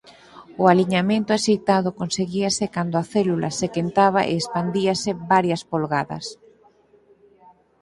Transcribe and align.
O 0.61 0.63
aliñamento 0.73 1.29
axeitado 1.33 1.89
conseguíase 1.99 2.65
cando 2.75 2.95
a 2.97 3.07
célula 3.13 3.49
se 3.59 3.67
quentaba 3.75 4.21
e 4.29 4.31
expandíase 4.41 5.09
varias 5.31 5.61
polgadas. 5.71 6.25